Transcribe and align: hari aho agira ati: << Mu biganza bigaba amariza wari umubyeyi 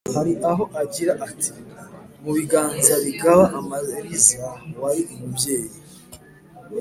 hari 0.15 0.33
aho 0.51 0.63
agira 0.81 1.13
ati: 1.27 1.49
<< 1.87 2.23
Mu 2.23 2.31
biganza 2.37 2.93
bigaba 3.05 3.45
amariza 3.59 4.39
wari 4.81 5.01
umubyeyi 5.13 5.71